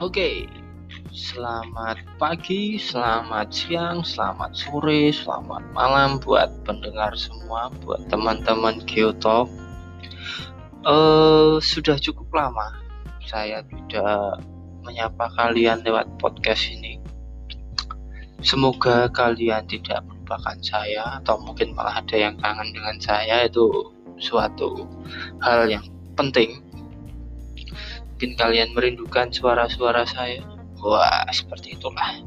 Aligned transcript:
Oke, 0.00 0.48
selamat 1.12 2.00
pagi, 2.16 2.80
selamat 2.80 3.52
siang, 3.52 4.00
selamat 4.00 4.56
sore, 4.56 5.12
selamat 5.12 5.60
malam 5.76 6.16
buat 6.16 6.48
pendengar 6.64 7.12
semua, 7.20 7.68
buat 7.84 8.08
teman-teman 8.08 8.80
Geotalk. 8.88 9.52
Uh, 10.88 11.60
sudah 11.60 12.00
cukup 12.00 12.32
lama 12.32 12.80
saya 13.28 13.60
tidak 13.68 14.40
menyapa 14.88 15.28
kalian 15.36 15.84
lewat 15.84 16.08
podcast 16.16 16.72
ini. 16.72 16.96
Semoga 18.40 19.04
kalian 19.12 19.68
tidak 19.68 20.00
melupakan 20.08 20.56
saya 20.64 21.20
atau 21.20 21.36
mungkin 21.44 21.76
malah 21.76 22.00
ada 22.00 22.16
yang 22.16 22.40
kangen 22.40 22.72
dengan 22.72 22.96
saya 23.04 23.44
itu 23.44 23.68
suatu 24.16 24.88
hal 25.44 25.68
yang 25.68 25.84
penting 26.16 26.69
mungkin 28.20 28.36
kalian 28.36 28.76
merindukan 28.76 29.32
suara-suara 29.32 30.04
saya. 30.04 30.44
Wah 30.84 31.24
seperti 31.32 31.72
itulah. 31.72 32.20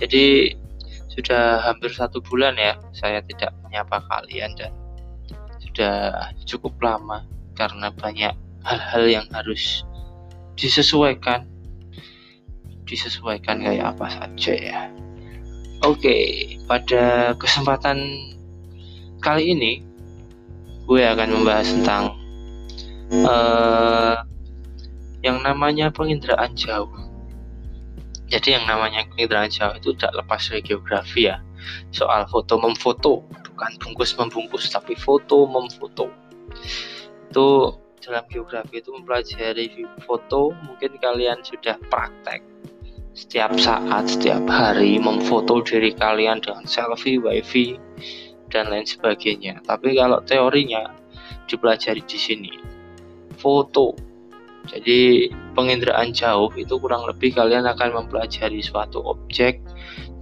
Jadi 0.00 0.56
sudah 1.12 1.60
hampir 1.60 1.92
satu 1.92 2.24
bulan 2.24 2.56
ya 2.56 2.80
saya 2.96 3.20
tidak 3.20 3.52
menyapa 3.60 4.00
kalian 4.08 4.56
dan 4.56 4.72
sudah 5.60 6.32
cukup 6.48 6.72
lama 6.80 7.28
karena 7.52 7.92
banyak 7.92 8.32
hal-hal 8.64 9.04
yang 9.04 9.26
harus 9.36 9.84
disesuaikan. 10.56 11.44
Disesuaikan 12.88 13.60
kayak 13.60 13.92
apa 13.92 14.08
saja 14.16 14.52
ya. 14.56 14.80
Oke 15.84 16.56
pada 16.64 17.36
kesempatan 17.36 18.00
kali 19.20 19.52
ini 19.52 19.84
gue 20.88 21.04
akan 21.04 21.28
membahas 21.36 21.68
tentang 21.68 22.16
uh, 23.28 24.31
yang 25.22 25.40
namanya 25.42 25.88
penginderaan 25.94 26.54
jauh. 26.58 26.90
Jadi 28.26 28.58
yang 28.58 28.64
namanya 28.66 29.06
penginderaan 29.12 29.50
jauh 29.50 29.74
itu 29.78 29.94
tidak 29.96 30.24
lepas 30.24 30.40
dari 30.50 30.62
geografi 30.62 31.30
ya. 31.30 31.38
Soal 31.94 32.26
foto 32.26 32.58
memfoto, 32.58 33.22
bukan 33.22 33.72
bungkus 33.78 34.18
membungkus, 34.18 34.66
tapi 34.70 34.98
foto 34.98 35.46
memfoto. 35.46 36.10
Itu 37.30 37.78
dalam 38.02 38.26
geografi 38.26 38.82
itu 38.82 38.90
mempelajari 38.90 39.86
foto, 40.02 40.50
mungkin 40.66 40.98
kalian 40.98 41.38
sudah 41.46 41.78
praktek 41.86 42.42
setiap 43.12 43.52
saat, 43.60 44.08
setiap 44.08 44.42
hari 44.48 44.96
memfoto 44.96 45.60
diri 45.60 45.92
kalian 45.92 46.40
dengan 46.40 46.64
selfie, 46.64 47.20
wifi, 47.20 47.76
dan 48.48 48.72
lain 48.72 48.88
sebagainya. 48.88 49.60
Tapi 49.64 49.96
kalau 49.96 50.24
teorinya 50.24 50.96
dipelajari 51.44 52.00
di 52.08 52.18
sini, 52.18 52.52
foto 53.36 53.92
jadi 54.70 55.30
penginderaan 55.58 56.14
jauh 56.14 56.48
itu 56.54 56.78
kurang 56.78 57.02
lebih 57.10 57.34
kalian 57.34 57.66
akan 57.66 58.02
mempelajari 58.02 58.62
suatu 58.62 59.02
objek 59.02 59.58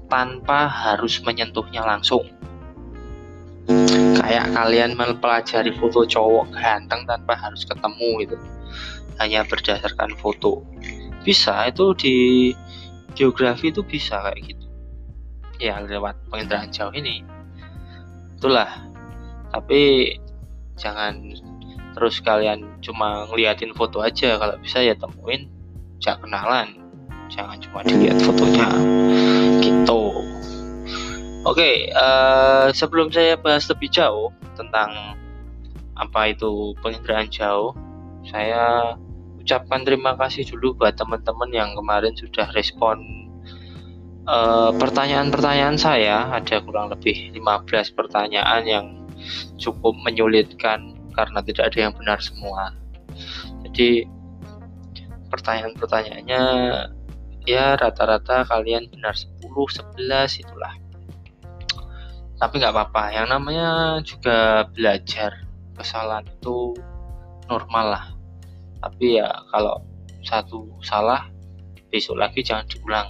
tanpa 0.09 0.67
harus 0.67 1.21
menyentuhnya 1.23 1.85
langsung. 1.85 2.25
Kayak 4.19 4.51
kalian 4.57 4.99
mempelajari 4.99 5.71
foto 5.77 6.03
cowok 6.03 6.57
ganteng 6.57 7.07
tanpa 7.07 7.37
harus 7.37 7.63
ketemu 7.63 8.11
itu. 8.25 8.37
Hanya 9.21 9.45
berdasarkan 9.45 10.17
foto. 10.17 10.65
Bisa 11.23 11.69
itu 11.69 11.93
di 11.95 12.17
geografi 13.13 13.69
itu 13.69 13.85
bisa 13.85 14.25
kayak 14.25 14.41
gitu. 14.41 14.67
Ya 15.61 15.79
lewat 15.79 16.17
penginderaan 16.33 16.73
jauh 16.73 16.91
ini. 16.97 17.23
Itulah. 18.41 18.89
Tapi 19.51 20.15
jangan 20.81 21.21
terus 21.97 22.23
kalian 22.23 22.81
cuma 22.81 23.27
ngeliatin 23.31 23.75
foto 23.75 24.01
aja 24.01 24.39
kalau 24.39 24.57
bisa 24.61 24.83
ya 24.83 24.95
temuin 24.95 25.51
jangan 26.01 26.21
kenalan. 26.27 26.69
Jangan 27.31 27.57
cuma 27.63 27.87
dilihat 27.87 28.19
fotonya. 28.27 28.69
Gitu. 29.63 30.03
Oke 31.41 31.57
okay, 31.57 31.75
uh, 31.97 32.69
eh, 32.69 32.77
sebelum 32.77 33.09
saya 33.09 33.39
bahas 33.41 33.65
lebih 33.71 33.89
jauh 33.89 34.29
tentang 34.59 35.17
apa 35.97 36.33
itu 36.33 36.77
penginderaan 36.85 37.29
jauh 37.33 37.73
saya 38.29 38.97
ucapkan 39.41 39.81
terima 39.85 40.13
kasih 40.21 40.45
dulu 40.45 40.77
buat 40.77 40.97
teman-teman 40.97 41.49
yang 41.49 41.73
kemarin 41.73 42.13
sudah 42.13 42.53
respon 42.53 43.01
eh, 44.29 44.71
pertanyaan-pertanyaan 44.77 45.77
uh, 45.77 45.81
saya. 45.81 46.17
Ada 46.37 46.61
kurang 46.61 46.93
lebih 46.93 47.33
15 47.33 47.97
pertanyaan 47.97 48.63
yang 48.69 48.87
cukup 49.57 49.97
menyulitkan 50.05 51.00
karena 51.15 51.39
tidak 51.45 51.73
ada 51.73 51.79
yang 51.89 51.95
benar 51.95 52.19
semua. 52.23 52.75
Jadi 53.67 54.07
pertanyaan-pertanyaannya 55.31 56.43
ya 57.49 57.79
rata-rata 57.79 58.45
kalian 58.47 58.91
benar 58.91 59.15
10 59.15 59.47
11 59.47 60.43
itulah. 60.43 60.75
Tapi 62.41 62.55
nggak 62.57 62.73
apa-apa 62.73 63.05
yang 63.13 63.29
namanya 63.29 64.01
juga 64.01 64.65
belajar 64.73 65.45
kesalahan 65.77 66.25
itu 66.29 66.77
normal 67.49 67.87
lah. 67.93 68.05
Tapi 68.81 69.21
ya 69.21 69.29
kalau 69.53 69.85
satu 70.25 70.69
salah 70.81 71.29
besok 71.93 72.17
lagi 72.21 72.41
jangan 72.41 72.65
diulang. 72.69 73.09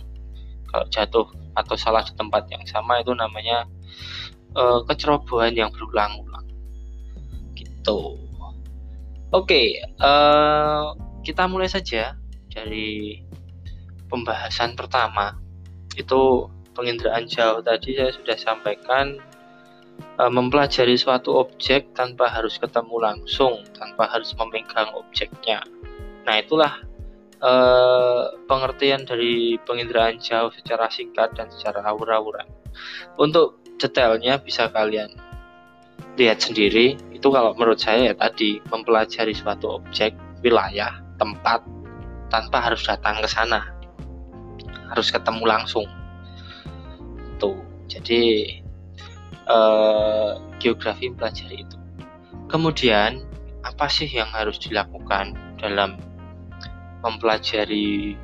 Kalau 0.71 0.87
jatuh 0.87 1.27
atau 1.59 1.75
salah 1.75 2.03
di 2.07 2.15
tempat 2.15 2.47
yang 2.47 2.63
sama 2.63 3.03
itu 3.03 3.11
namanya 3.11 3.67
uh, 4.55 4.83
kecerobohan 4.87 5.55
yang 5.55 5.71
berulang-ulang 5.75 6.30
gitu. 7.81 8.21
Oke, 9.33 9.81
uh, 10.05 10.93
kita 11.25 11.49
mulai 11.49 11.71
saja 11.71 12.13
dari 12.53 13.25
pembahasan 14.13 14.77
pertama. 14.77 15.39
Itu 15.97 16.51
penginderaan 16.77 17.25
jauh 17.25 17.65
tadi 17.65 17.97
saya 17.97 18.13
sudah 18.13 18.37
sampaikan 18.37 19.17
uh, 20.21 20.29
mempelajari 20.29 20.99
suatu 20.99 21.41
objek 21.41 21.97
tanpa 21.97 22.29
harus 22.29 22.61
ketemu 22.61 22.97
langsung, 23.01 23.65
tanpa 23.79 24.13
harus 24.13 24.35
memegang 24.37 24.93
objeknya. 24.99 25.63
Nah, 26.27 26.37
itulah 26.43 26.83
uh, 27.41 28.35
pengertian 28.45 29.07
dari 29.07 29.57
penginderaan 29.63 30.19
jauh 30.19 30.53
secara 30.53 30.91
singkat 30.91 31.33
dan 31.39 31.49
secara 31.49 31.87
awur-awuran. 31.87 32.51
Untuk 33.15 33.63
detailnya 33.79 34.43
bisa 34.43 34.69
kalian 34.69 35.30
lihat 36.19 36.43
sendiri 36.43 36.99
itu 37.15 37.29
kalau 37.29 37.53
menurut 37.53 37.77
saya 37.77 38.11
ya 38.11 38.15
tadi 38.17 38.65
mempelajari 38.73 39.37
suatu 39.37 39.77
objek 39.77 40.17
wilayah 40.41 40.97
tempat 41.21 41.61
tanpa 42.33 42.65
harus 42.65 42.81
datang 42.87 43.21
ke 43.21 43.29
sana. 43.29 43.61
Harus 44.89 45.13
ketemu 45.13 45.45
langsung. 45.45 45.85
Tuh 47.37 47.61
jadi 47.93 48.21
eh, 49.45 50.31
geografi 50.59 51.13
mempelajari 51.13 51.61
itu. 51.61 51.77
Kemudian 52.49 53.21
apa 53.61 53.87
sih 53.93 54.09
yang 54.09 54.33
harus 54.33 54.57
dilakukan 54.57 55.37
dalam 55.61 56.01
mempelajari 57.05 58.17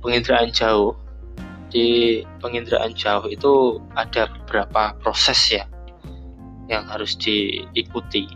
penginderaan 0.00 0.48
jauh? 0.48 0.96
Di 1.72 2.20
penginderaan 2.40 2.92
jauh 2.92 3.28
itu 3.32 3.80
ada 3.96 4.28
beberapa 4.28 4.92
proses 5.00 5.40
ya 5.56 5.64
yang 6.70 6.86
harus 6.86 7.18
diikuti. 7.18 8.26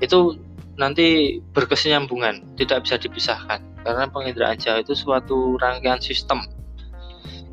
Itu 0.00 0.36
nanti 0.76 1.38
berkesinambungan 1.56 2.56
tidak 2.60 2.84
bisa 2.84 3.00
dipisahkan. 3.00 3.60
Karena 3.86 4.04
penginderaan 4.10 4.58
jauh 4.58 4.82
itu 4.82 4.92
suatu 4.92 5.56
rangkaian 5.56 6.02
sistem. 6.02 6.44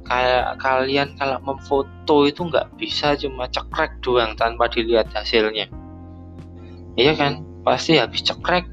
Kayak 0.03 0.59
kalian 0.59 1.16
kalau 1.16 1.40
memfoto 1.40 2.28
itu 2.28 2.44
nggak 2.44 2.75
bisa 2.75 3.16
cuma 3.16 3.47
cekrek 3.47 4.03
doang 4.03 4.35
tanpa 4.35 4.68
dilihat 4.68 5.07
hasilnya. 5.16 5.72
Iya 6.99 7.14
kan? 7.16 7.47
Pasti 7.64 7.96
habis 7.96 8.20
cekrek 8.26 8.67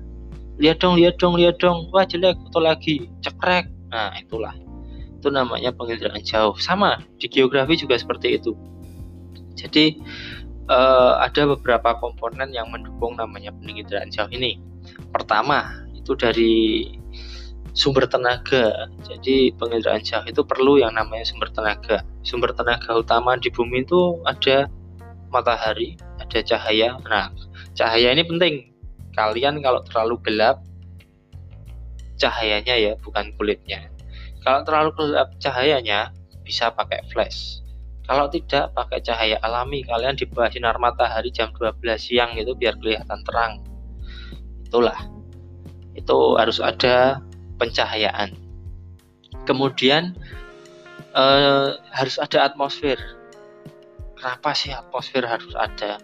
lihat 0.60 0.82
dong 0.82 1.00
lihat 1.00 1.16
dong 1.16 1.38
lihat 1.38 1.56
dong. 1.62 1.88
Wah 1.94 2.04
jelek 2.04 2.36
foto 2.48 2.58
lagi 2.60 3.06
cekrek. 3.22 3.70
Nah 3.88 4.12
itulah. 4.18 4.52
Itu 5.20 5.28
namanya 5.28 5.70
penginderaan 5.76 6.24
jauh 6.24 6.56
sama 6.58 7.00
di 7.20 7.28
geografi 7.28 7.76
juga 7.78 7.94
seperti 7.96 8.40
itu. 8.40 8.52
Jadi 9.54 10.00
uh, 10.70 11.18
ada 11.20 11.50
beberapa 11.50 11.98
komponen 11.98 12.54
yang 12.54 12.70
mendukung 12.70 13.18
namanya 13.18 13.50
penginderaan 13.58 14.08
jauh 14.08 14.30
ini. 14.30 14.62
Pertama, 15.10 15.82
itu 15.92 16.14
dari 16.14 16.86
sumber 17.74 18.06
tenaga. 18.06 18.88
Jadi 19.04 19.52
penginderaan 19.58 20.06
jauh 20.06 20.24
itu 20.24 20.40
perlu 20.46 20.78
yang 20.78 20.94
namanya 20.94 21.26
sumber 21.26 21.50
tenaga. 21.50 22.06
Sumber 22.22 22.54
tenaga 22.54 22.94
utama 22.94 23.34
di 23.36 23.50
bumi 23.50 23.82
itu 23.82 24.22
ada 24.24 24.70
matahari, 25.34 25.98
ada 26.22 26.38
cahaya. 26.40 26.96
Nah, 27.04 27.34
cahaya 27.74 28.14
ini 28.14 28.22
penting. 28.24 28.54
Kalian 29.18 29.58
kalau 29.60 29.82
terlalu 29.90 30.16
gelap 30.22 30.62
cahayanya 32.16 32.78
ya, 32.78 32.92
bukan 33.02 33.34
kulitnya. 33.34 33.90
Kalau 34.46 34.62
terlalu 34.64 34.90
gelap 34.96 35.28
cahayanya 35.42 36.14
bisa 36.46 36.72
pakai 36.72 37.02
flash. 37.12 37.60
Kalau 38.10 38.26
tidak 38.26 38.74
pakai 38.74 38.98
cahaya 39.06 39.38
alami, 39.38 39.86
kalian 39.86 40.18
di 40.18 40.26
bawah 40.26 40.50
sinar 40.50 40.82
matahari 40.82 41.30
jam 41.30 41.54
12 41.54 41.78
siang 41.94 42.34
itu 42.34 42.58
biar 42.58 42.74
kelihatan 42.82 43.22
terang. 43.22 43.62
Itulah. 44.66 44.98
Itu 45.94 46.34
harus 46.34 46.58
ada 46.58 47.22
pencahayaan. 47.60 48.32
kemudian 49.44 50.16
eh, 51.16 51.68
harus 51.96 52.16
ada 52.20 52.48
atmosfer 52.50 52.96
kenapa 54.16 54.52
sih 54.52 54.68
atmosfer 54.70 55.24
harus 55.24 55.52
ada 55.56 55.96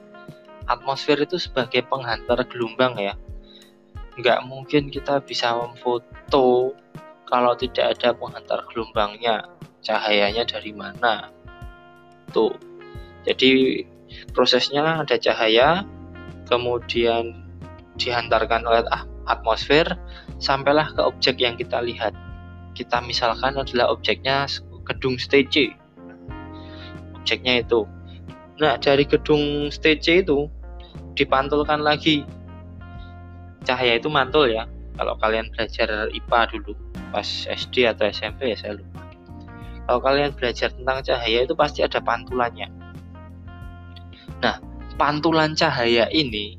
atmosfer 0.66 1.20
itu 1.20 1.36
sebagai 1.36 1.84
penghantar 1.84 2.42
gelombang 2.48 2.96
ya 2.96 3.14
nggak 4.16 4.40
mungkin 4.48 4.88
kita 4.88 5.20
bisa 5.20 5.52
memfoto 5.52 6.72
kalau 7.28 7.52
tidak 7.60 7.98
ada 7.98 8.16
penghantar 8.16 8.64
gelombangnya 8.72 9.44
cahayanya 9.84 10.48
dari 10.48 10.72
mana 10.72 11.35
jadi 13.26 13.82
prosesnya 14.32 15.02
ada 15.02 15.16
cahaya 15.18 15.82
kemudian 16.46 17.46
dihantarkan 17.98 18.62
oleh 18.62 18.86
atmosfer 19.26 19.86
sampailah 20.38 20.94
ke 20.94 21.02
objek 21.02 21.40
yang 21.42 21.58
kita 21.58 21.82
lihat 21.82 22.14
kita 22.76 23.00
misalkan 23.02 23.56
adalah 23.56 23.90
objeknya 23.90 24.46
gedung 24.86 25.18
stage 25.18 25.74
objeknya 27.16 27.64
itu 27.64 27.88
Nah, 28.56 28.80
dari 28.80 29.04
gedung 29.04 29.68
stage 29.68 30.24
itu 30.24 30.48
dipantulkan 31.12 31.84
lagi. 31.84 32.24
Cahaya 33.68 34.00
itu 34.00 34.08
mantul 34.08 34.48
ya. 34.48 34.64
Kalau 34.96 35.12
kalian 35.20 35.52
belajar 35.52 36.08
IPA 36.08 36.40
dulu 36.56 36.72
pas 37.12 37.28
SD 37.44 37.84
atau 37.84 38.08
SMP 38.08 38.48
ya 38.48 38.56
saya. 38.56 38.80
Kalau 39.86 40.00
kalian 40.02 40.34
belajar 40.34 40.74
tentang 40.74 40.98
cahaya 41.06 41.46
itu 41.46 41.54
pasti 41.54 41.80
ada 41.86 42.02
pantulannya. 42.02 42.66
Nah, 44.42 44.58
pantulan 44.98 45.54
cahaya 45.54 46.10
ini 46.10 46.58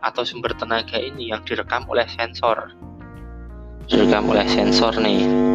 atau 0.00 0.24
sumber 0.24 0.56
tenaga 0.56 0.96
ini 0.96 1.30
yang 1.30 1.44
direkam 1.44 1.84
oleh 1.86 2.08
sensor. 2.08 2.72
Direkam 3.86 4.26
oleh 4.32 4.46
sensor 4.48 4.96
nih 4.98 5.52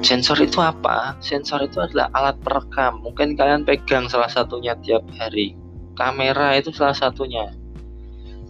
Sensor 0.00 0.40
itu 0.40 0.64
apa? 0.64 1.12
Sensor 1.20 1.60
itu 1.68 1.76
adalah 1.76 2.08
alat 2.16 2.40
perekam. 2.40 3.04
Mungkin 3.04 3.36
kalian 3.36 3.68
pegang 3.68 4.08
salah 4.08 4.32
satunya 4.32 4.72
tiap 4.80 5.04
hari. 5.20 5.52
Kamera 5.92 6.56
itu 6.56 6.72
salah 6.72 6.96
satunya. 6.96 7.52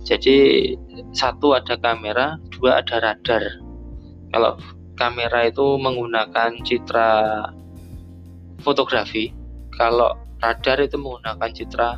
Jadi 0.07 0.71
satu 1.11 1.59
ada 1.59 1.75
kamera, 1.75 2.39
dua 2.55 2.79
ada 2.79 3.03
radar. 3.03 3.43
Kalau 4.31 4.63
kamera 5.01 5.49
itu 5.49 5.81
menggunakan 5.81 6.61
citra 6.61 7.11
fotografi, 8.61 9.33
kalau 9.73 10.13
radar 10.45 10.85
itu 10.85 11.01
menggunakan 11.01 11.49
citra 11.49 11.97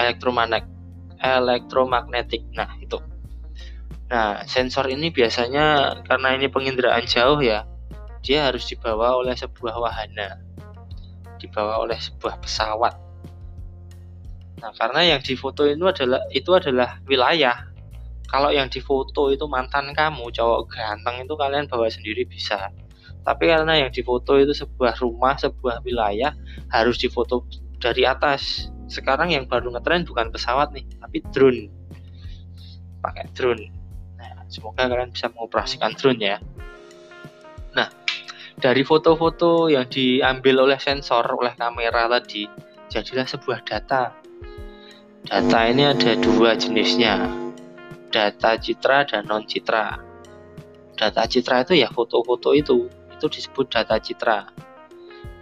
elektromagnetik. 0.00 0.72
Elektromagnetik. 1.22 2.42
Nah, 2.56 2.72
itu. 2.80 2.98
Nah, 4.08 4.44
sensor 4.48 4.88
ini 4.88 5.12
biasanya 5.12 6.00
karena 6.08 6.36
ini 6.36 6.48
penginderaan 6.48 7.04
jauh 7.04 7.40
ya, 7.40 7.68
dia 8.24 8.48
harus 8.48 8.68
dibawa 8.68 9.16
oleh 9.16 9.32
sebuah 9.32 9.76
wahana, 9.80 10.40
dibawa 11.40 11.80
oleh 11.80 11.96
sebuah 11.96 12.40
pesawat. 12.40 12.94
Nah, 14.60 14.70
karena 14.76 15.16
yang 15.16 15.20
difoto 15.24 15.64
itu 15.64 15.84
adalah 15.88 16.22
itu 16.30 16.50
adalah 16.52 17.00
wilayah. 17.08 17.71
Kalau 18.32 18.48
yang 18.48 18.72
difoto 18.72 19.28
itu 19.28 19.44
mantan 19.44 19.92
kamu, 19.92 20.32
cowok 20.32 20.72
ganteng 20.72 21.28
itu 21.28 21.36
kalian 21.36 21.68
bawa 21.68 21.92
sendiri 21.92 22.24
bisa. 22.24 22.72
Tapi 23.28 23.44
karena 23.52 23.76
yang 23.76 23.92
difoto 23.92 24.40
itu 24.40 24.56
sebuah 24.56 24.96
rumah, 25.04 25.36
sebuah 25.36 25.84
wilayah, 25.84 26.32
harus 26.72 26.96
difoto 26.96 27.44
dari 27.76 28.08
atas. 28.08 28.72
Sekarang 28.88 29.28
yang 29.28 29.44
baru 29.44 29.68
ngetren 29.76 30.08
bukan 30.08 30.32
pesawat 30.32 30.72
nih, 30.72 30.88
tapi 30.96 31.20
drone. 31.28 31.68
Pakai 33.04 33.28
drone. 33.36 33.68
Nah, 34.16 34.48
semoga 34.48 34.88
kalian 34.88 35.12
bisa 35.12 35.28
mengoperasikan 35.28 35.92
drone 35.92 36.20
ya. 36.24 36.40
Nah, 37.76 37.92
dari 38.56 38.80
foto-foto 38.80 39.68
yang 39.68 39.84
diambil 39.92 40.64
oleh 40.64 40.80
sensor 40.80 41.28
oleh 41.36 41.52
kamera 41.52 42.08
tadi 42.08 42.48
jadilah 42.92 43.24
sebuah 43.24 43.64
data 43.64 44.12
data 45.24 45.58
ini 45.64 45.88
ada 45.88 46.12
dua 46.20 46.52
jenisnya 46.54 47.41
data 48.12 48.60
citra 48.60 49.08
dan 49.08 49.24
non 49.24 49.48
citra. 49.48 49.96
Data 50.94 51.24
citra 51.24 51.64
itu 51.64 51.80
ya 51.80 51.88
foto-foto 51.88 52.52
itu 52.52 52.86
itu 53.10 53.26
disebut 53.26 53.72
data 53.72 53.96
citra. 53.96 54.52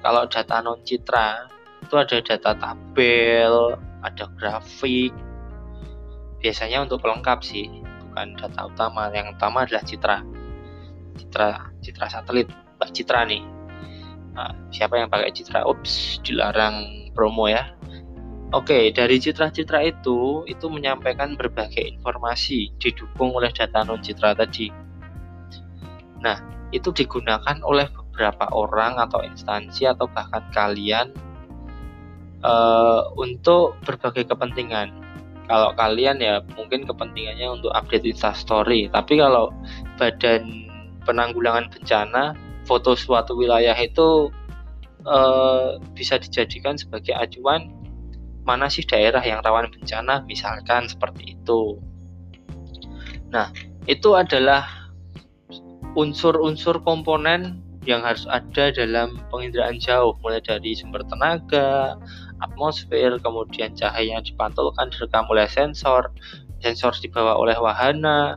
Kalau 0.00 0.24
data 0.30 0.62
non 0.62 0.80
citra 0.86 1.50
itu 1.82 1.94
ada 1.98 2.18
data 2.22 2.54
tabel 2.54 3.74
ada 4.00 4.24
grafik. 4.38 5.12
Biasanya 6.40 6.86
untuk 6.88 7.04
pelengkap 7.04 7.42
sih 7.42 7.68
bukan 8.08 8.38
data 8.38 8.70
utama. 8.70 9.10
Yang 9.10 9.36
utama 9.36 9.66
adalah 9.66 9.84
citra. 9.84 10.22
Citra 11.18 11.48
citra 11.82 12.06
satelit 12.06 12.48
Mbak 12.80 12.90
Citra 12.96 13.28
nih. 13.28 13.44
Nah, 14.30 14.54
siapa 14.72 14.96
yang 14.96 15.10
pakai 15.12 15.34
Citra? 15.34 15.66
Ups 15.68 16.22
dilarang 16.24 17.10
promo 17.12 17.50
ya 17.50 17.76
Oke, 18.50 18.90
dari 18.90 19.22
citra-citra 19.22 19.78
itu, 19.86 20.42
itu 20.50 20.66
menyampaikan 20.66 21.38
berbagai 21.38 21.86
informasi 21.86 22.74
didukung 22.82 23.30
oleh 23.30 23.54
data 23.54 23.86
non-citra 23.86 24.34
tadi. 24.34 24.66
Nah, 26.18 26.34
itu 26.74 26.90
digunakan 26.90 27.62
oleh 27.62 27.86
beberapa 27.94 28.50
orang 28.50 28.98
atau 28.98 29.22
instansi 29.22 29.86
atau 29.86 30.10
bahkan 30.10 30.42
kalian 30.50 31.14
uh, 32.42 33.06
untuk 33.14 33.78
berbagai 33.86 34.26
kepentingan. 34.26 34.98
Kalau 35.46 35.70
kalian 35.78 36.18
ya 36.18 36.42
mungkin 36.58 36.90
kepentingannya 36.90 37.54
untuk 37.54 37.70
update 37.70 38.02
instastory, 38.02 38.90
tapi 38.90 39.22
kalau 39.22 39.54
badan 39.94 40.66
penanggulangan 41.06 41.70
bencana 41.70 42.34
foto 42.66 42.98
suatu 42.98 43.38
wilayah 43.38 43.78
itu 43.78 44.26
uh, 45.06 45.78
bisa 45.94 46.18
dijadikan 46.18 46.74
sebagai 46.74 47.14
acuan 47.14 47.79
mana 48.50 48.66
sih 48.66 48.82
daerah 48.82 49.22
yang 49.22 49.38
rawan 49.46 49.70
bencana 49.70 50.26
misalkan 50.26 50.90
seperti 50.90 51.38
itu. 51.38 51.78
Nah, 53.30 53.54
itu 53.86 54.18
adalah 54.18 54.66
unsur-unsur 55.94 56.82
komponen 56.82 57.62
yang 57.88 58.02
harus 58.04 58.28
ada 58.28 58.74
dalam 58.74 59.22
penginderaan 59.32 59.80
jauh 59.80 60.12
mulai 60.20 60.42
dari 60.42 60.76
sumber 60.76 61.00
tenaga, 61.08 61.96
atmosfer, 62.44 63.16
kemudian 63.22 63.72
cahaya 63.72 64.18
yang 64.18 64.24
dipantulkan 64.26 64.92
direkam 64.92 65.24
oleh 65.30 65.48
sensor, 65.48 66.12
sensor 66.60 66.92
dibawa 67.00 67.40
oleh 67.40 67.56
wahana, 67.56 68.36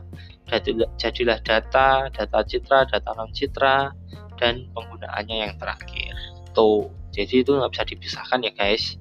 jadilah 0.96 1.40
data, 1.44 2.08
data 2.08 2.38
citra, 2.46 2.88
data 2.88 3.10
non 3.18 3.30
citra, 3.36 3.92
dan 4.40 4.64
penggunaannya 4.72 5.36
yang 5.48 5.52
terakhir. 5.60 6.14
Tuh, 6.56 6.88
jadi 7.12 7.44
itu 7.44 7.52
nggak 7.52 7.72
bisa 7.74 7.84
dipisahkan 7.84 8.40
ya 8.46 8.52
guys. 8.56 8.96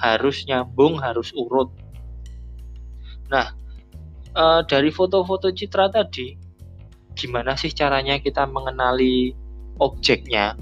Harus 0.00 0.48
nyambung, 0.48 0.96
harus 1.04 1.30
urut. 1.36 1.68
Nah, 3.28 3.52
e, 4.32 4.44
dari 4.64 4.88
foto-foto 4.88 5.52
citra 5.52 5.92
tadi, 5.92 6.34
gimana 7.12 7.52
sih 7.54 7.70
caranya 7.70 8.16
kita 8.16 8.48
mengenali 8.48 9.36
objeknya? 9.76 10.56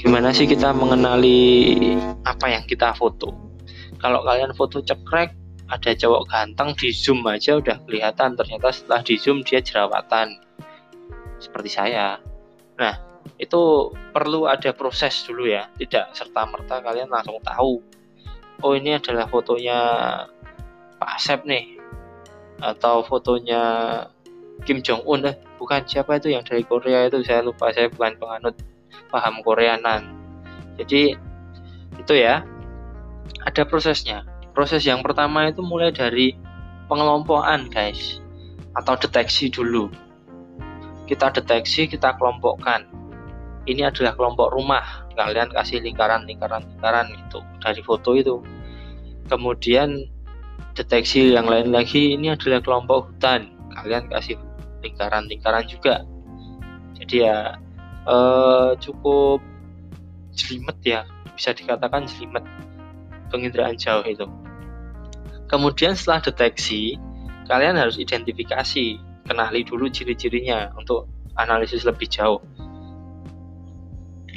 Gimana 0.00 0.32
sih 0.32 0.48
kita 0.48 0.72
mengenali 0.72 1.76
apa 2.24 2.48
yang 2.48 2.64
kita 2.64 2.96
foto? 2.96 3.36
Kalau 4.00 4.24
kalian 4.24 4.56
foto 4.56 4.80
cekrek, 4.80 5.36
ada 5.70 5.94
cowok 5.94 6.22
ganteng 6.26 6.74
di 6.74 6.90
zoom 6.90 7.22
aja 7.30 7.62
udah 7.62 7.78
kelihatan 7.86 8.34
ternyata 8.34 8.74
setelah 8.74 9.00
di 9.06 9.14
zoom 9.14 9.46
dia 9.46 9.62
jerawatan 9.62 10.34
seperti 11.38 11.70
saya 11.70 12.18
nah 12.74 12.98
itu 13.40 13.92
perlu 14.12 14.48
ada 14.48 14.72
proses 14.76 15.24
dulu 15.24 15.48
ya. 15.48 15.68
Tidak 15.76 16.12
serta 16.12 16.44
merta 16.48 16.80
kalian 16.84 17.08
langsung 17.08 17.40
tahu 17.40 17.80
oh 18.62 18.76
ini 18.76 18.96
adalah 18.96 19.26
fotonya 19.28 19.78
Pak 21.00 21.10
Asep 21.16 21.40
nih 21.48 21.80
atau 22.60 23.00
fotonya 23.04 23.62
Kim 24.68 24.84
Jong 24.84 25.00
Un 25.08 25.32
eh 25.32 25.36
bukan 25.56 25.80
siapa 25.88 26.20
itu 26.20 26.28
yang 26.28 26.44
dari 26.44 26.60
Korea 26.64 27.08
itu 27.08 27.24
saya 27.24 27.40
lupa 27.40 27.72
saya 27.72 27.88
bukan 27.88 28.20
penganut 28.20 28.56
paham 29.08 29.40
Koreanan. 29.40 30.12
Jadi 30.76 31.16
itu 31.96 32.12
ya 32.12 32.44
ada 33.40 33.62
prosesnya. 33.64 34.28
Proses 34.52 34.84
yang 34.84 35.00
pertama 35.00 35.48
itu 35.48 35.64
mulai 35.64 35.88
dari 35.88 36.36
pengelompokan 36.84 37.72
guys 37.72 38.20
atau 38.76 38.92
deteksi 39.00 39.48
dulu. 39.48 39.88
Kita 41.08 41.32
deteksi 41.32 41.88
kita 41.88 42.12
kelompokkan 42.20 42.89
ini 43.68 43.84
adalah 43.84 44.16
kelompok 44.16 44.52
rumah. 44.54 45.08
Kalian 45.16 45.52
kasih 45.52 45.84
lingkaran 45.84 46.24
lingkaran 46.24 46.64
lingkaran 46.64 47.12
gitu 47.12 47.44
dari 47.60 47.80
foto 47.84 48.16
itu. 48.16 48.40
Kemudian 49.28 50.08
deteksi 50.72 51.36
yang 51.36 51.44
lain 51.50 51.74
lagi 51.74 52.16
ini 52.16 52.32
adalah 52.32 52.64
kelompok 52.64 53.12
hutan. 53.12 53.52
Kalian 53.76 54.08
kasih 54.08 54.40
lingkaran 54.80 55.28
lingkaran 55.28 55.64
juga. 55.68 56.04
Jadi 56.96 57.26
ya 57.26 57.56
eh, 58.08 58.70
cukup 58.80 59.44
jelimet 60.32 60.78
ya. 60.80 61.00
Bisa 61.36 61.52
dikatakan 61.52 62.08
jelimet 62.08 62.44
penginderaan 63.28 63.76
jauh 63.76 64.04
itu. 64.04 64.26
Kemudian 65.50 65.98
setelah 65.98 66.22
deteksi, 66.30 66.94
kalian 67.50 67.74
harus 67.74 67.98
identifikasi, 67.98 69.02
kenali 69.26 69.66
dulu 69.66 69.90
ciri-cirinya 69.90 70.70
untuk 70.78 71.10
analisis 71.34 71.82
lebih 71.82 72.06
jauh. 72.06 72.38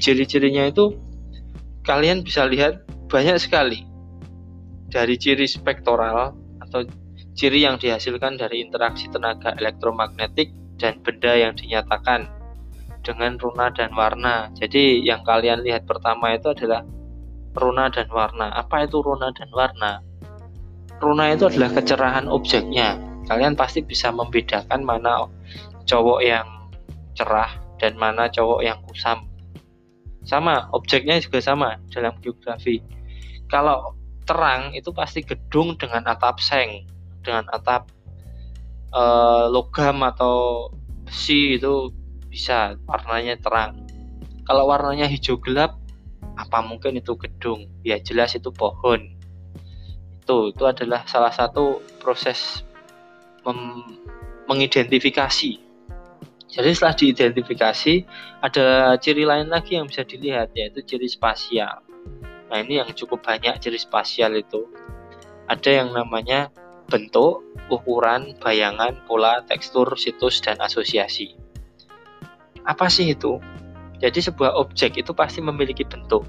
Ciri-cirinya 0.04 0.68
itu 0.68 1.00
kalian 1.88 2.28
bisa 2.28 2.44
lihat 2.44 2.84
banyak 3.08 3.40
sekali 3.40 3.88
dari 4.92 5.16
ciri 5.16 5.48
spektoral 5.48 6.36
atau 6.60 6.84
ciri 7.40 7.64
yang 7.64 7.80
dihasilkan 7.80 8.36
dari 8.36 8.60
interaksi 8.68 9.08
tenaga 9.08 9.56
elektromagnetik 9.56 10.52
dan 10.76 11.00
benda 11.00 11.32
yang 11.40 11.56
dinyatakan 11.56 12.28
dengan 13.00 13.40
runa 13.40 13.72
dan 13.72 13.96
warna. 13.96 14.52
Jadi 14.60 15.00
yang 15.08 15.24
kalian 15.24 15.64
lihat 15.64 15.88
pertama 15.88 16.36
itu 16.36 16.52
adalah 16.52 16.84
runa 17.56 17.88
dan 17.88 18.12
warna. 18.12 18.52
Apa 18.54 18.84
itu 18.84 19.00
runa 19.00 19.32
dan 19.32 19.48
warna? 19.56 20.04
Runa 21.00 21.32
itu 21.32 21.48
adalah 21.48 21.72
kecerahan 21.74 22.28
objeknya. 22.28 23.00
Kalian 23.28 23.56
pasti 23.56 23.84
bisa 23.84 24.12
membedakan 24.12 24.84
mana 24.84 25.28
cowok 25.88 26.20
yang 26.24 26.48
cerah 27.16 27.56
dan 27.80 27.96
mana 27.96 28.28
cowok 28.28 28.62
yang 28.64 28.80
kusam. 28.88 29.33
Sama, 30.24 30.72
objeknya 30.72 31.20
juga 31.20 31.44
sama 31.44 31.80
dalam 31.92 32.16
geografi. 32.24 32.80
Kalau 33.52 33.96
terang 34.24 34.72
itu 34.72 34.90
pasti 34.96 35.20
gedung 35.24 35.76
dengan 35.76 36.08
atap 36.08 36.40
seng, 36.40 36.88
dengan 37.24 37.44
atap 37.52 37.92
e, 38.92 39.04
logam 39.52 40.00
atau 40.04 40.68
besi 41.04 41.60
itu 41.60 41.92
bisa 42.32 42.80
warnanya 42.88 43.36
terang. 43.40 43.84
Kalau 44.48 44.68
warnanya 44.68 45.08
hijau 45.12 45.40
gelap, 45.44 45.76
apa 46.40 46.60
mungkin 46.64 47.00
itu 47.00 47.16
gedung? 47.20 47.68
Ya 47.84 48.00
jelas 48.00 48.36
itu 48.36 48.50
pohon. 48.52 49.12
Itu 50.24 50.56
itu 50.56 50.64
adalah 50.64 51.04
salah 51.08 51.32
satu 51.32 51.84
proses 52.00 52.64
mengidentifikasi 54.48 55.63
jadi 56.54 56.70
setelah 56.70 56.94
diidentifikasi, 56.94 58.06
ada 58.46 58.94
ciri 59.02 59.26
lain 59.26 59.50
lagi 59.50 59.74
yang 59.74 59.90
bisa 59.90 60.06
dilihat 60.06 60.54
yaitu 60.54 60.86
ciri 60.86 61.10
spasial. 61.10 61.82
Nah 62.54 62.58
ini 62.62 62.78
yang 62.78 62.94
cukup 62.94 63.26
banyak 63.26 63.58
ciri 63.58 63.82
spasial 63.82 64.38
itu. 64.38 64.70
Ada 65.50 65.82
yang 65.82 65.98
namanya 65.98 66.54
bentuk, 66.86 67.42
ukuran, 67.74 68.38
bayangan, 68.38 69.02
pola, 69.10 69.42
tekstur, 69.50 69.98
situs, 69.98 70.46
dan 70.46 70.62
asosiasi. 70.62 71.34
Apa 72.70 72.86
sih 72.86 73.18
itu? 73.18 73.42
Jadi 73.98 74.22
sebuah 74.22 74.54
objek 74.54 75.02
itu 75.02 75.10
pasti 75.18 75.42
memiliki 75.42 75.82
bentuk. 75.82 76.22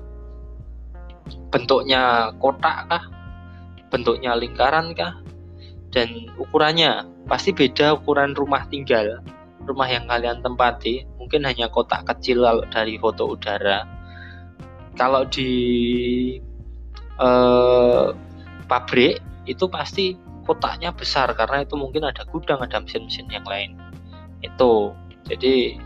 Bentuknya 1.52 2.32
kotak 2.40 2.88
kah? 2.88 3.04
Bentuknya 3.92 4.32
lingkaran 4.32 4.96
kah? 4.96 5.20
Dan 5.92 6.32
ukurannya 6.40 7.04
pasti 7.28 7.52
beda 7.52 8.00
ukuran 8.00 8.32
rumah 8.32 8.64
tinggal 8.72 9.20
rumah 9.64 9.88
yang 9.88 10.04
kalian 10.04 10.44
tempati 10.44 11.08
mungkin 11.16 11.48
hanya 11.48 11.72
kotak 11.72 12.04
kecil 12.04 12.44
dari 12.68 13.00
foto 13.00 13.32
udara. 13.32 13.84
Kalau 14.94 15.26
di 15.26 15.50
eh, 17.18 18.06
pabrik 18.68 19.18
itu 19.48 19.64
pasti 19.66 20.14
kotaknya 20.44 20.92
besar 20.92 21.32
karena 21.32 21.64
itu 21.64 21.74
mungkin 21.74 22.04
ada 22.04 22.22
gudang 22.28 22.60
ada 22.60 22.78
mesin-mesin 22.78 23.26
yang 23.32 23.44
lain. 23.48 23.76
Itu. 24.44 24.92
Jadi 25.24 25.80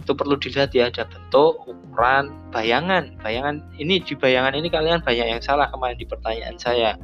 itu 0.00 0.12
perlu 0.12 0.36
dilihat 0.40 0.72
ya 0.72 0.88
ada 0.88 1.04
bentuk 1.04 1.68
ukuran 1.68 2.32
bayangan. 2.48 3.12
Bayangan 3.20 3.60
ini 3.76 4.00
di 4.00 4.16
bayangan 4.16 4.56
ini 4.56 4.68
kalian 4.72 5.04
banyak 5.04 5.26
yang 5.36 5.42
salah 5.44 5.68
kemarin 5.68 6.00
di 6.00 6.08
pertanyaan 6.08 6.56
saya. 6.56 6.96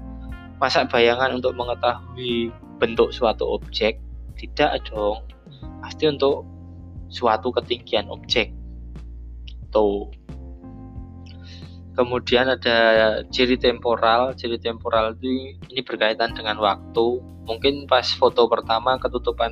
Masa 0.60 0.84
bayangan 0.88 1.36
untuk 1.36 1.56
mengetahui 1.56 2.52
bentuk 2.80 3.12
suatu 3.12 3.56
objek? 3.56 4.00
Tidak 4.36 4.88
dong 4.88 5.20
pasti 5.82 6.06
untuk 6.06 6.46
suatu 7.10 7.50
ketinggian 7.50 8.06
objek. 8.08 8.54
Tuh 9.70 10.10
kemudian 11.98 12.48
ada 12.48 13.20
ciri 13.28 13.60
temporal. 13.60 14.32
Ciri 14.38 14.56
temporal 14.56 15.18
itu 15.18 15.58
ini 15.68 15.80
berkaitan 15.84 16.32
dengan 16.32 16.56
waktu. 16.62 17.20
Mungkin 17.44 17.90
pas 17.90 18.06
foto 18.14 18.46
pertama 18.46 18.96
ketutupan 18.96 19.50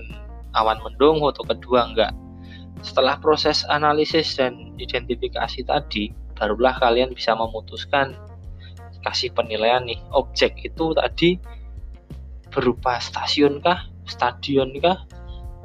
awan 0.54 0.80
mendung 0.80 1.20
foto 1.20 1.44
kedua 1.44 1.90
enggak. 1.90 2.14
Setelah 2.80 3.18
proses 3.18 3.66
analisis 3.66 4.38
dan 4.38 4.72
identifikasi 4.78 5.66
tadi 5.66 6.14
barulah 6.38 6.78
kalian 6.78 7.10
bisa 7.10 7.34
memutuskan 7.34 8.14
kasih 9.02 9.34
penilaian 9.34 9.82
nih 9.82 9.98
objek 10.14 10.54
itu 10.62 10.94
tadi 10.94 11.42
berupa 12.54 13.02
stasiun 13.02 13.58
kah 13.58 13.90
stadion 14.06 14.70
kah 14.78 15.02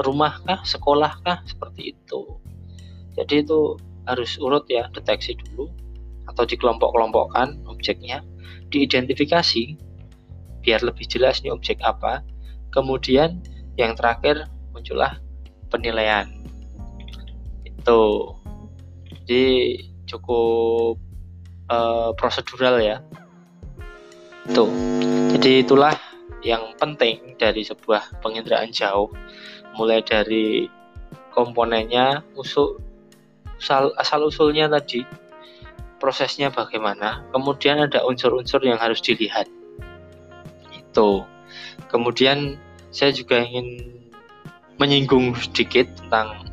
rumah 0.04 0.38
kah, 0.44 0.62
sekolah 0.68 1.24
kah, 1.24 1.40
seperti 1.48 1.96
itu. 1.96 2.22
Jadi 3.16 3.48
itu 3.48 3.80
harus 4.04 4.36
urut 4.38 4.68
ya, 4.68 4.92
deteksi 4.92 5.40
dulu 5.40 5.72
atau 6.28 6.44
dikelompok-kelompokkan 6.44 7.64
objeknya, 7.68 8.24
diidentifikasi 8.72 9.80
biar 10.64 10.80
lebih 10.84 11.06
jelas 11.08 11.44
nih 11.44 11.52
objek 11.52 11.80
apa. 11.84 12.24
Kemudian 12.72 13.44
yang 13.76 13.94
terakhir 13.94 14.48
muncullah 14.72 15.20
penilaian. 15.70 16.30
Itu. 17.68 18.34
Jadi 19.24 19.46
cukup 20.08 20.98
uh, 21.70 22.12
prosedural 22.18 22.80
ya. 22.82 22.98
Tuh. 24.52 24.72
Jadi 25.36 25.64
itulah 25.64 25.96
yang 26.44 26.76
penting 26.76 27.40
dari 27.40 27.64
sebuah 27.64 28.20
penginderaan 28.20 28.72
jauh 28.76 29.08
mulai 29.74 30.06
dari 30.06 30.70
komponennya 31.34 32.22
usul 32.38 32.78
asal, 33.58 33.94
asal 33.98 34.30
usulnya 34.30 34.70
tadi 34.70 35.06
prosesnya 35.98 36.52
bagaimana 36.52 37.24
kemudian 37.32 37.80
ada 37.80 38.04
unsur-unsur 38.04 38.60
yang 38.64 38.76
harus 38.76 39.00
dilihat. 39.00 39.48
Itu. 40.76 41.24
Kemudian 41.88 42.60
saya 42.92 43.16
juga 43.16 43.40
ingin 43.40 43.98
menyinggung 44.78 45.32
sedikit 45.40 45.88
tentang 45.96 46.44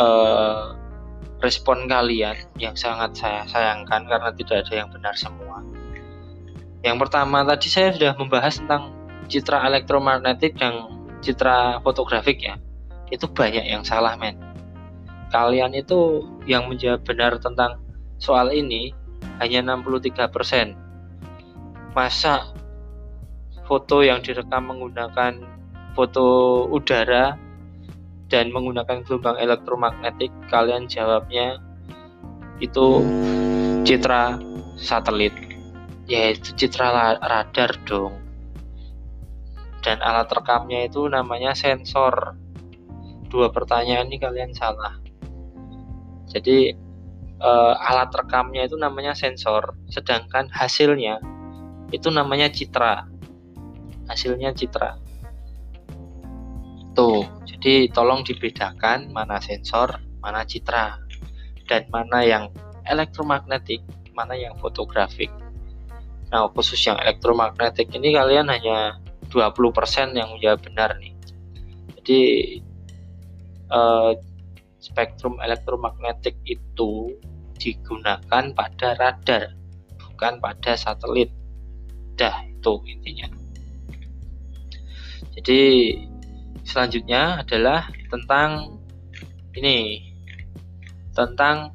uh, 0.00 0.74
respon 1.44 1.88
kalian 1.88 2.36
yang 2.56 2.72
sangat 2.76 3.16
saya 3.16 3.44
sayangkan 3.48 4.08
karena 4.08 4.30
tidak 4.32 4.64
ada 4.64 4.72
yang 4.84 4.88
benar 4.88 5.14
semua. 5.16 5.60
Yang 6.80 6.96
pertama 7.04 7.44
tadi 7.44 7.68
saya 7.68 7.92
sudah 7.92 8.12
membahas 8.16 8.60
tentang 8.60 8.92
citra 9.28 9.60
elektromagnetik 9.68 10.56
yang 10.56 10.99
citra 11.20 11.80
fotografik 11.84 12.40
ya 12.40 12.56
itu 13.10 13.26
banyak 13.26 13.66
yang 13.66 13.82
salah 13.82 14.14
men. 14.14 14.38
Kalian 15.30 15.74
itu 15.74 16.26
yang 16.46 16.66
menjawab 16.66 17.02
benar 17.06 17.38
tentang 17.38 17.78
soal 18.18 18.50
ini 18.50 18.94
hanya 19.38 19.62
63% 19.78 20.74
masa 21.94 22.50
foto 23.66 24.02
yang 24.02 24.22
direkam 24.22 24.66
menggunakan 24.70 25.42
foto 25.94 26.26
udara 26.70 27.34
dan 28.30 28.54
menggunakan 28.54 29.02
gelombang 29.02 29.38
elektromagnetik 29.42 30.30
kalian 30.50 30.86
jawabnya 30.86 31.58
itu 32.62 33.02
citra 33.86 34.38
satelit. 34.78 35.34
Yaitu 36.10 36.54
citra 36.58 37.18
radar 37.22 37.70
dong 37.86 38.29
dan 39.80 40.00
alat 40.04 40.28
rekamnya 40.28 40.86
itu 40.86 41.08
namanya 41.08 41.56
sensor. 41.56 42.36
Dua 43.30 43.48
pertanyaan 43.48 44.10
ini 44.10 44.18
kalian 44.20 44.52
salah. 44.52 45.00
Jadi 46.30 46.74
uh, 47.40 47.74
alat 47.76 48.12
rekamnya 48.12 48.68
itu 48.68 48.76
namanya 48.76 49.16
sensor. 49.16 49.74
Sedangkan 49.88 50.52
hasilnya 50.52 51.18
itu 51.90 52.08
namanya 52.12 52.52
citra. 52.52 53.08
Hasilnya 54.06 54.52
citra. 54.54 55.00
Tuh 56.94 57.24
jadi 57.46 57.88
tolong 57.90 58.26
dibedakan 58.26 59.10
mana 59.14 59.40
sensor 59.40 59.98
mana 60.20 60.44
citra 60.44 61.00
dan 61.64 61.86
mana 61.88 62.20
yang 62.26 62.44
elektromagnetik 62.84 63.80
mana 64.12 64.36
yang 64.36 64.52
fotografik. 64.58 65.30
Nah 66.30 66.50
khusus 66.50 66.78
yang 66.82 66.98
elektromagnetik 66.98 67.90
ini 67.94 68.14
kalian 68.14 68.50
hanya 68.50 68.98
20% 69.30 70.18
yang 70.18 70.28
menjawab 70.36 70.60
benar 70.66 70.98
nih. 70.98 71.14
Jadi 72.00 72.22
uh, 73.70 74.12
spektrum 74.82 75.38
elektromagnetik 75.38 76.36
itu 76.44 77.14
digunakan 77.60 78.44
pada 78.52 78.88
radar, 78.98 79.54
bukan 79.96 80.42
pada 80.42 80.74
satelit. 80.74 81.30
Dah, 82.18 82.42
itu 82.44 82.74
intinya. 82.90 83.28
Jadi 85.40 85.62
selanjutnya 86.66 87.40
adalah 87.40 87.88
tentang 88.10 88.76
ini 89.56 90.10
tentang 91.16 91.72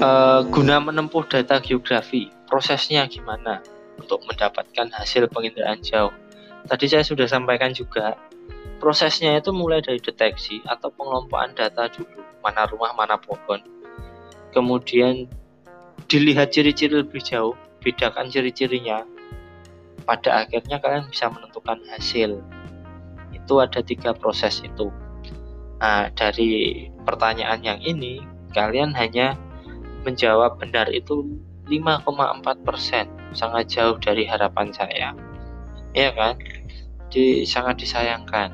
uh, 0.00 0.40
guna 0.48 0.80
menempuh 0.80 1.24
data 1.28 1.60
geografi 1.60 2.32
prosesnya 2.48 3.06
gimana 3.06 3.60
untuk 4.00 4.22
mendapatkan 4.28 4.92
hasil 4.92 5.28
penginderaan 5.32 5.80
jauh. 5.80 6.12
Tadi 6.66 6.86
saya 6.90 7.04
sudah 7.06 7.30
sampaikan 7.30 7.70
juga, 7.72 8.18
prosesnya 8.82 9.38
itu 9.38 9.54
mulai 9.54 9.80
dari 9.80 10.02
deteksi 10.02 10.60
atau 10.66 10.90
pengelompokan 10.92 11.54
data 11.54 11.88
dulu, 11.92 12.20
mana 12.42 12.66
rumah, 12.68 12.92
mana 12.94 13.16
pohon. 13.16 13.62
kemudian 14.56 15.28
dilihat 16.08 16.48
ciri-ciri 16.48 17.04
lebih 17.04 17.20
jauh 17.20 17.52
bedakan 17.84 18.32
ciri-cirinya 18.32 19.04
pada 20.08 20.46
akhirnya 20.46 20.80
kalian 20.80 21.12
bisa 21.12 21.28
menentukan 21.28 21.76
hasil 21.92 22.40
itu 23.36 23.54
ada 23.60 23.84
tiga 23.84 24.16
proses 24.16 24.64
itu 24.64 24.88
nah 25.76 26.08
dari 26.16 26.88
pertanyaan 27.04 27.60
yang 27.60 27.80
ini 27.84 28.24
kalian 28.56 28.96
hanya 28.96 29.36
menjawab 30.08 30.56
benar 30.56 30.88
itu 30.88 31.26
5,4 31.68 32.66
persen. 32.66 33.06
Sangat 33.34 33.70
jauh 33.70 33.98
dari 33.98 34.24
harapan 34.24 34.70
saya. 34.70 35.12
Ya 35.92 36.10
kan? 36.14 36.38
Jadi 37.10 37.46
sangat 37.46 37.82
disayangkan. 37.82 38.50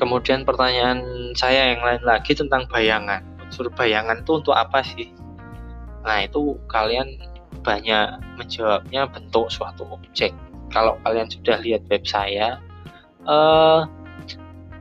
Kemudian 0.00 0.48
pertanyaan 0.48 1.32
saya 1.36 1.76
yang 1.76 1.84
lain 1.84 2.02
lagi 2.04 2.32
tentang 2.32 2.64
bayangan. 2.72 3.20
Unsur 3.44 3.68
bayangan 3.68 4.24
itu 4.24 4.32
untuk 4.40 4.56
apa 4.56 4.80
sih? 4.80 5.12
Nah 6.08 6.24
itu 6.24 6.56
kalian 6.72 7.20
banyak 7.60 8.16
menjawabnya 8.40 9.04
bentuk 9.12 9.52
suatu 9.52 9.84
objek. 9.92 10.32
Kalau 10.72 10.96
kalian 11.04 11.28
sudah 11.28 11.60
lihat 11.60 11.84
web 11.92 12.06
saya, 12.08 12.56
uh, 13.28 13.84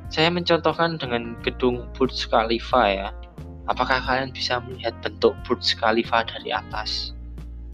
saya 0.07 0.29
mencontohkan 0.31 0.95
dengan 0.95 1.35
gedung 1.43 1.89
Burj 1.97 2.29
Khalifa 2.29 2.83
ya. 2.87 3.09
Apakah 3.69 4.01
kalian 4.01 4.33
bisa 4.33 4.57
melihat 4.65 4.97
bentuk 5.05 5.37
Burj 5.45 5.77
Khalifa 5.77 6.25
dari 6.25 6.49
atas? 6.49 7.13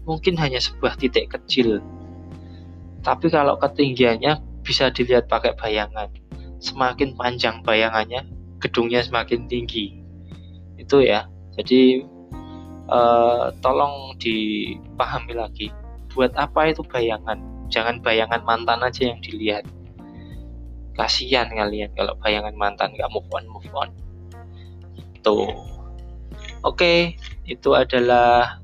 Mungkin 0.04 0.36
hanya 0.36 0.60
sebuah 0.60 1.00
titik 1.00 1.32
kecil. 1.32 1.80
Tapi 3.00 3.26
kalau 3.32 3.56
ketinggiannya 3.56 4.38
bisa 4.60 4.92
dilihat 4.92 5.26
pakai 5.26 5.56
bayangan. 5.56 6.12
Semakin 6.60 7.16
panjang 7.16 7.64
bayangannya, 7.64 8.28
gedungnya 8.60 9.00
semakin 9.00 9.48
tinggi. 9.48 9.96
Itu 10.76 11.00
ya. 11.00 11.24
Jadi 11.56 12.04
uh, 12.90 13.50
tolong 13.64 14.14
dipahami 14.20 15.34
lagi 15.34 15.68
buat 16.16 16.32
apa 16.38 16.72
itu 16.72 16.80
bayangan 16.86 17.38
jangan 17.68 18.00
bayangan 18.00 18.40
mantan 18.46 18.80
aja 18.80 19.12
yang 19.12 19.20
dilihat 19.20 19.66
kasihan 20.96 21.44
kalian 21.52 21.92
kalau 21.92 22.16
bayangan 22.24 22.56
mantan 22.56 22.88
nggak 22.96 23.10
move 23.12 23.28
on 23.36 23.44
move 23.52 23.68
on 23.76 23.90
tuh 25.20 25.52
oke 26.66 26.82
okay, 26.82 27.14
itu 27.46 27.78
adalah 27.78 28.58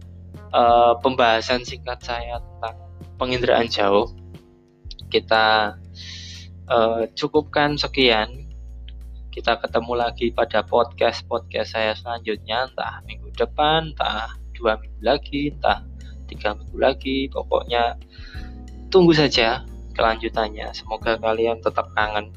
uh, 0.51 0.99
pembahasan 0.99 1.63
singkat 1.63 2.03
saya 2.03 2.43
tentang 2.43 2.77
penginderaan 3.15 3.71
jauh. 3.71 4.11
Kita 5.07 5.79
uh, 6.67 7.03
cukupkan 7.15 7.79
sekian. 7.79 8.51
Kita 9.33 9.57
ketemu 9.63 9.97
lagi 9.97 10.29
pada 10.35 10.67
podcast 10.67 11.25
podcast 11.31 11.79
saya 11.79 11.95
selanjutnya. 11.95 12.69
Entah 12.69 13.01
minggu 13.07 13.31
depan 13.39 13.95
entah 13.95 14.35
dua 14.53 14.77
minggu 14.77 15.01
lagi 15.01 15.55
entah 15.55 15.87
tiga 16.27 16.59
minggu 16.59 16.77
lagi. 16.77 17.31
Pokoknya 17.31 17.97
tunggu 18.91 19.15
saja 19.15 19.63
kelanjutannya. 19.95 20.75
Semoga 20.75 21.17
kalian 21.23 21.63
tetap 21.63 21.89
kangen 21.95 22.35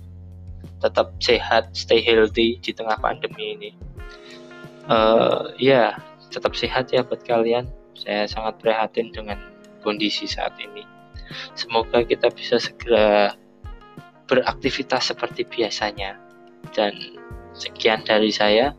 tetap 0.80 1.18
sehat 1.18 1.74
stay 1.74 2.04
healthy 2.04 2.62
di 2.62 2.72
tengah 2.76 3.00
pandemi 3.00 3.58
ini 3.58 3.70
uh, 4.90 5.54
ya 5.58 5.98
tetap 6.30 6.54
sehat 6.58 6.92
ya 6.92 7.06
buat 7.06 7.22
kalian. 7.24 7.70
Saya 7.96 8.28
sangat 8.28 8.60
prihatin 8.60 9.16
dengan 9.16 9.40
kondisi 9.80 10.28
saat 10.28 10.52
ini. 10.60 10.84
Semoga 11.56 12.04
kita 12.04 12.28
bisa 12.34 12.60
segera 12.60 13.34
beraktivitas 14.28 15.16
seperti 15.16 15.48
biasanya. 15.48 16.20
Dan 16.76 17.18
sekian 17.56 18.04
dari 18.04 18.34
saya. 18.36 18.76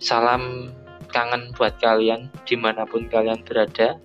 Salam 0.00 0.72
kangen 1.12 1.52
buat 1.54 1.76
kalian 1.78 2.32
di 2.48 2.56
mana 2.56 2.88
pun 2.88 3.06
kalian 3.12 3.44
berada. 3.44 4.00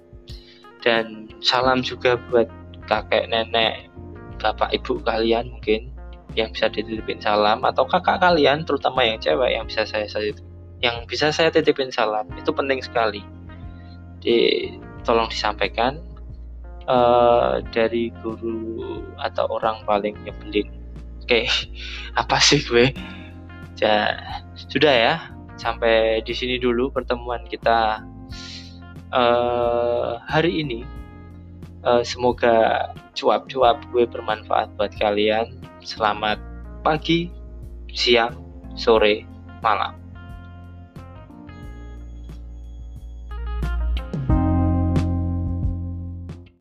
Dan 0.84 1.32
salam 1.40 1.82
juga 1.82 2.20
buat 2.30 2.52
kakek 2.88 3.32
nenek 3.32 3.88
bapak 4.38 4.70
ibu 4.74 5.02
kalian 5.02 5.50
mungkin 5.52 5.92
yang 6.38 6.54
bisa 6.54 6.70
dititipin 6.70 7.18
salam 7.18 7.66
atau 7.66 7.84
kakak 7.90 8.22
kalian 8.22 8.62
terutama 8.64 9.02
yang 9.02 9.18
cewek 9.18 9.58
yang 9.58 9.66
bisa 9.66 9.84
saya 9.84 10.06
saya 10.06 10.32
yang 10.82 11.10
bisa 11.10 11.34
saya 11.34 11.50
titipin 11.50 11.90
salam 11.90 12.30
itu 12.38 12.54
penting 12.54 12.84
sekali 12.84 13.26
di 14.22 14.70
tolong 15.02 15.30
disampaikan 15.30 15.98
uh, 16.86 17.64
dari 17.74 18.14
guru 18.22 19.02
atau 19.18 19.50
orang 19.50 19.82
paling 19.88 20.14
nyebelin 20.22 20.78
Oke, 21.28 21.44
apa 22.24 22.40
sih 22.40 22.64
gue? 22.64 22.96
Ya, 23.84 24.16
sudah 24.56 24.96
ya. 24.96 25.16
Sampai 25.60 26.24
di 26.24 26.32
sini 26.32 26.56
dulu 26.56 26.88
pertemuan 26.88 27.44
kita 27.52 28.00
uh, 29.12 30.24
hari 30.24 30.64
ini. 30.64 30.88
Uh, 31.84 32.00
semoga 32.00 32.96
cuap-cuap 33.12 33.84
gue 33.92 34.08
bermanfaat 34.08 34.72
buat 34.80 34.96
kalian. 34.96 35.60
Selamat 35.84 36.40
pagi, 36.80 37.28
siang, 37.92 38.40
sore, 38.80 39.28
malam. 39.60 40.00